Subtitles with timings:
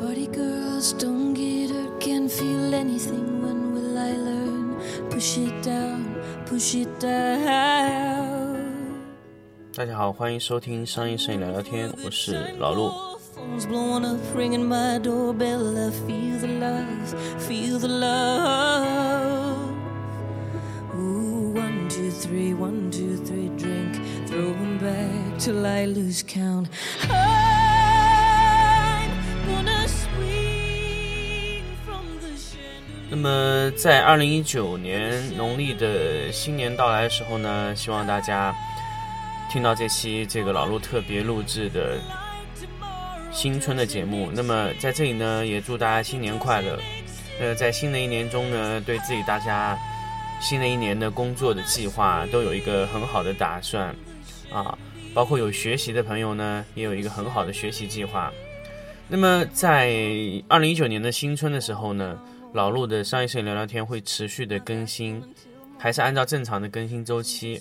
[0.00, 3.42] Party girls don't get her, can't feel anything.
[3.42, 4.80] When will I learn?
[5.10, 6.16] Push it down,
[6.46, 8.56] push it down.
[9.74, 12.90] 大家好，欢迎收听商业摄影聊聊天，我是老陆。
[13.36, 15.76] Phone's blowing up, ringing my doorbell.
[15.76, 19.58] I feel the love, feel the love.
[21.52, 24.00] One, two, three, one, two, three, drink.
[24.80, 26.68] Back till I lose count.
[27.10, 27.29] Oh,
[33.10, 38.54] 那么在二零一九年农历的新年到来的时候呢，希望大家
[39.50, 41.98] 听到这期这个老陆特别录制的
[43.32, 44.30] 新春的节目。
[44.32, 46.78] 那么在这里呢，也祝大家新年快乐。
[47.40, 49.76] 呃，在新的一年中呢，对自己大家
[50.40, 53.92] 新的一年的工作的计划都有一个很好的打算
[54.52, 54.78] 啊，
[55.12, 58.30] 包括有学习的朋友呢，也有一个很好的学习计划。
[59.08, 59.90] 那么在
[60.46, 62.16] 二零一九年的新春的时候呢，
[62.52, 65.22] 老陆的商业摄影聊聊天会持续的更新，
[65.78, 67.60] 还是按照正常的更新周期。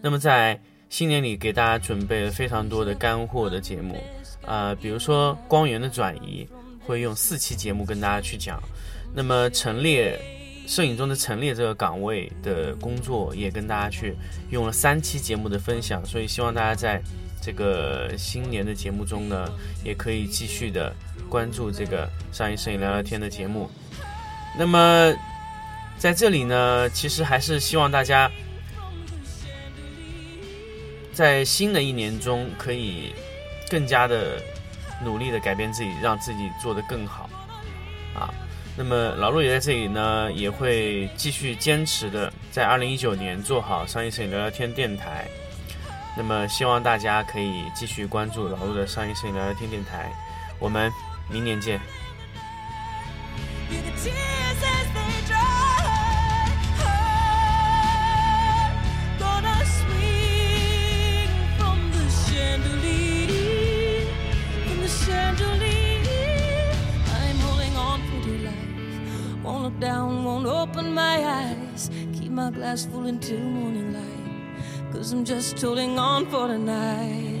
[0.00, 4.00] 那么在新年里给大家准备了非常多的干货的节目，
[4.42, 6.46] 呃，比如说光源的转移，
[6.86, 8.62] 会用四期节目跟大家去讲。
[9.12, 10.20] 那么陈列
[10.66, 14.16] 摄影中的陈列这个岗位的工作，也跟大家去
[14.50, 16.04] 用了三期节目的分享。
[16.04, 17.00] 所以希望大家在
[17.40, 19.48] 这个新年的节目中呢，
[19.84, 20.92] 也可以继续的
[21.28, 23.70] 关注这个上一摄影聊聊天的节目。
[24.58, 25.14] 那么
[25.96, 28.28] 在这里呢，其实还是希望大家
[31.12, 33.14] 在新的一年中可以
[33.70, 34.42] 更加的
[35.04, 37.30] 努力的改变自己，让自己做得更好
[38.14, 38.34] 啊。
[38.78, 45.26] 那么老陆也在这里呢，也会继续坚持的在二零一九年做好商业摄影聊聊天电台。
[46.14, 50.12] 那么希望大家可以继续关注老陆的商业摄影聊聊天电台，
[50.58, 50.92] 我们
[51.30, 51.80] 明年见。
[70.96, 71.90] My eyes.
[72.18, 74.92] Keep my glass full until morning light.
[74.92, 77.35] Cause I'm just holding on for tonight.